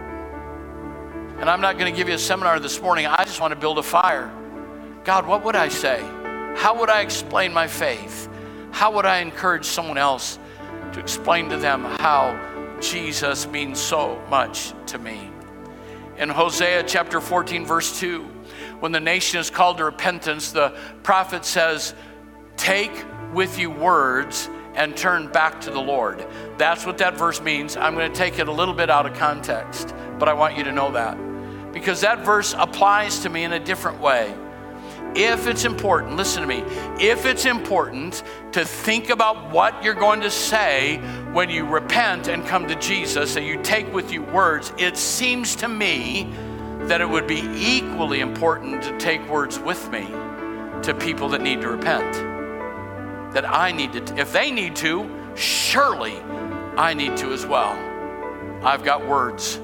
[1.42, 3.04] And I'm not going to give you a seminar this morning.
[3.04, 4.32] I just want to build a fire.
[5.02, 5.98] God, what would I say?
[6.56, 8.28] How would I explain my faith?
[8.70, 10.38] How would I encourage someone else
[10.92, 15.32] to explain to them how Jesus means so much to me?
[16.16, 18.22] In Hosea chapter 14, verse 2,
[18.78, 21.92] when the nation is called to repentance, the prophet says,
[22.56, 22.92] Take
[23.34, 26.24] with you words and turn back to the Lord.
[26.56, 27.76] That's what that verse means.
[27.76, 30.62] I'm going to take it a little bit out of context, but I want you
[30.62, 31.31] to know that
[31.72, 34.34] because that verse applies to me in a different way.
[35.14, 36.62] If it's important, listen to me,
[36.98, 40.98] if it's important to think about what you're going to say
[41.32, 45.54] when you repent and come to Jesus, that you take with you words, it seems
[45.56, 46.32] to me
[46.84, 50.06] that it would be equally important to take words with me
[50.82, 52.32] to people that need to repent
[53.32, 56.16] that I need to, if they need to, surely
[56.76, 57.72] I need to as well.
[58.64, 59.58] I've got words,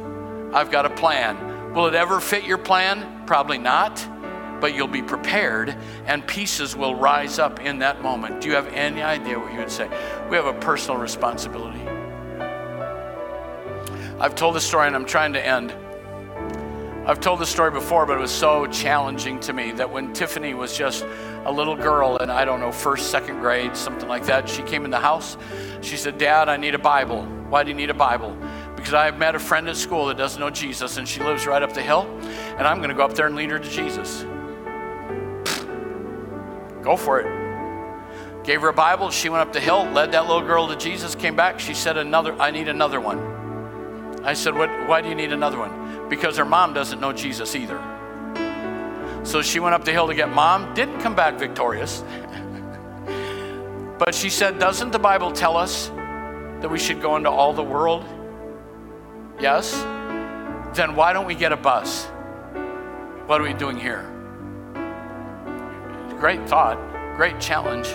[0.52, 1.36] I've got a plan.
[1.74, 3.24] Will it ever fit your plan?
[3.26, 4.06] Probably not,
[4.60, 8.40] but you'll be prepared and pieces will rise up in that moment.
[8.40, 9.88] Do you have any idea what you would say?
[10.30, 11.86] We have a personal responsibility.
[14.18, 15.74] I've told the story and I'm trying to end.
[17.06, 20.52] I've told this story before, but it was so challenging to me that when Tiffany
[20.52, 21.06] was just
[21.46, 24.84] a little girl in, I don't know, first, second grade, something like that, she came
[24.84, 25.38] in the house.
[25.80, 27.24] She said, Dad, I need a Bible.
[27.48, 28.36] Why do you need a Bible?
[28.78, 31.46] Because I have met a friend at school that doesn't know Jesus, and she lives
[31.46, 32.08] right up the hill,
[32.56, 34.22] and I'm going to go up there and lead her to Jesus.
[36.82, 38.44] Go for it.
[38.44, 39.10] Gave her a Bible.
[39.10, 41.60] She went up the hill, led that little girl to Jesus, came back.
[41.60, 43.18] She said, Another, I need another one.
[44.24, 45.78] I said, what, Why do you need another one?
[46.08, 47.78] because her mom doesn't know Jesus either.
[49.24, 52.02] So she went up the hill to get mom, didn't come back victorious.
[53.98, 55.88] but she said, Doesn't the Bible tell us
[56.60, 58.04] that we should go into all the world?
[59.41, 59.72] Yes?
[60.76, 62.07] Then why don't we get a bus?
[63.26, 64.05] What are we doing here?
[66.18, 66.78] Great thought,
[67.16, 67.89] great challenge.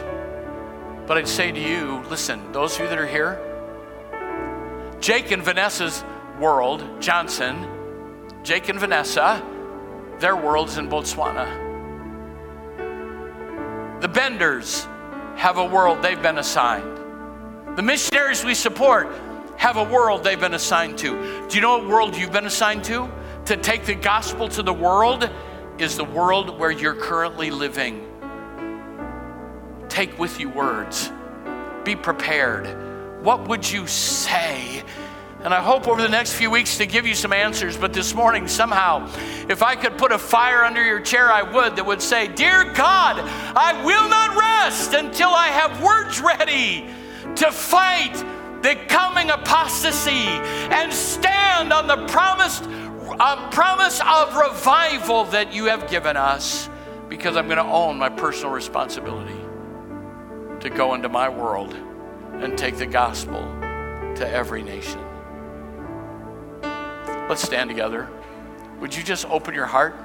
[1.05, 3.39] But I'd say to you, listen, those of you that are here,
[5.01, 6.03] Jake and Vanessa's
[6.39, 7.67] world, Johnson,
[8.43, 9.43] Jake and Vanessa,
[10.19, 11.61] their world's in Botswana.
[13.99, 14.85] The Benders
[15.35, 16.97] have a world they've been assigned.
[17.75, 19.09] The missionaries we support
[19.57, 21.47] have a world they've been assigned to.
[21.47, 23.09] Do you know what world you've been assigned to?
[23.45, 25.29] To take the gospel to the world
[25.77, 28.07] is the world where you're currently living.
[29.89, 31.11] Take with you words.
[31.83, 33.23] Be prepared.
[33.23, 34.83] What would you say
[35.43, 37.75] and I hope over the next few weeks to give you some answers.
[37.75, 39.09] But this morning, somehow,
[39.49, 42.63] if I could put a fire under your chair, I would that would say, Dear
[42.73, 46.87] God, I will not rest until I have words ready
[47.35, 48.23] to fight
[48.63, 52.63] the coming apostasy and stand on the promised
[53.51, 56.69] promise of revival that you have given us
[57.09, 59.37] because I'm going to own my personal responsibility
[60.61, 61.75] to go into my world
[62.33, 63.41] and take the gospel
[64.15, 64.99] to every nation.
[67.29, 68.09] Let's stand together.
[68.79, 69.95] Would you just open your heart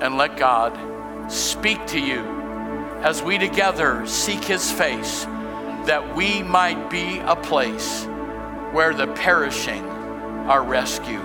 [0.00, 2.20] and let God speak to you
[3.02, 5.26] as we together seek His face,
[5.86, 8.04] that we might be a place
[8.72, 9.84] where the perishing
[10.48, 11.20] are rescued?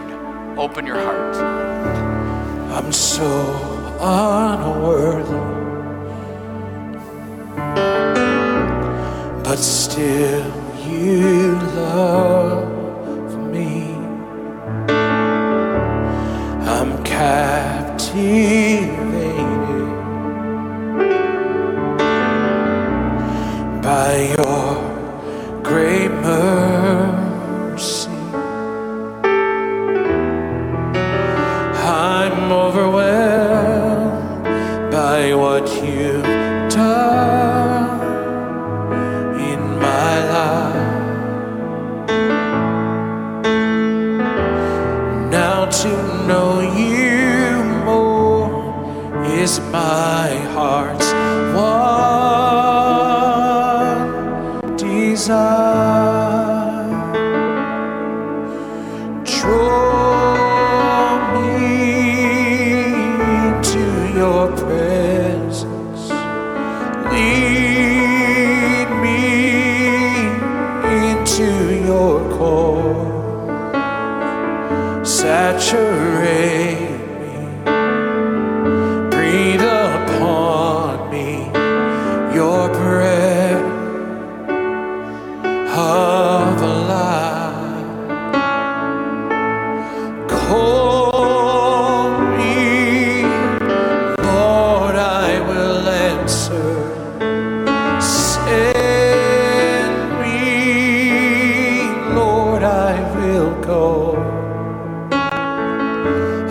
[0.57, 1.35] Open your heart.
[2.73, 5.31] I'm so unworthy,
[9.43, 10.51] but still
[10.87, 13.93] you love me.
[16.67, 18.87] I'm captivated
[23.81, 24.36] by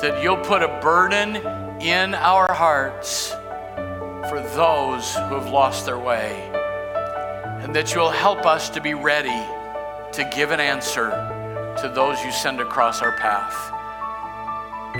[0.00, 1.36] that you'll put a burden
[1.80, 3.30] in our hearts
[4.28, 6.50] for those who have lost their way,
[7.62, 9.42] and that you'll help us to be ready
[10.12, 11.10] to give an answer
[11.80, 13.72] to those you send across our path.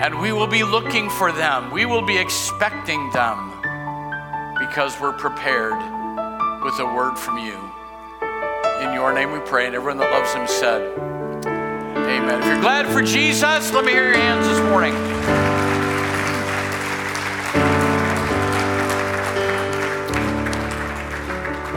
[0.01, 3.53] And we will be looking for them, we will be expecting them
[4.59, 5.79] because we're prepared
[6.65, 7.59] with a word from you.
[8.83, 11.06] In your name we pray, and everyone that loves him said,
[12.09, 12.41] Amen.
[12.41, 14.95] If you're glad for Jesus, let me hear your hands this morning.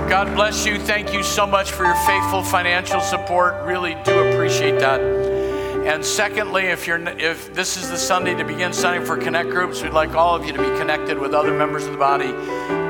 [0.07, 0.77] God bless you.
[0.79, 3.63] Thank you so much for your faithful financial support.
[3.63, 4.99] Really do appreciate that.
[4.99, 9.81] And secondly, if you're if this is the Sunday to begin signing for connect groups,
[9.81, 12.33] we'd like all of you to be connected with other members of the body.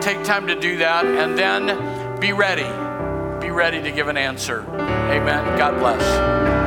[0.01, 2.67] Take time to do that and then be ready.
[3.39, 4.65] Be ready to give an answer.
[4.71, 5.57] Amen.
[5.57, 6.58] God bless.